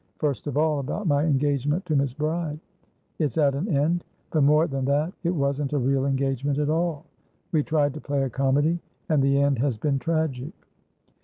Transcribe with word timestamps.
First 0.17 0.47
of 0.47 0.57
all, 0.57 0.79
about 0.79 1.05
my 1.05 1.25
engagement 1.25 1.85
to 1.85 1.95
Miss 1.95 2.11
Bride. 2.11 2.59
It's 3.19 3.37
at 3.37 3.53
an 3.53 3.67
end. 3.69 4.03
But 4.31 4.41
more 4.41 4.65
than 4.65 4.83
that 4.85 5.13
it 5.23 5.29
wasn't 5.29 5.73
a 5.73 5.77
real 5.77 6.07
engagement 6.07 6.57
at 6.57 6.71
all. 6.71 7.05
We 7.51 7.61
tried 7.61 7.93
to 7.93 8.01
play 8.01 8.23
a 8.23 8.29
comedy, 8.31 8.79
and 9.09 9.21
the 9.21 9.39
end 9.39 9.59
has 9.59 9.77
been 9.77 9.99
tragic." 9.99 10.53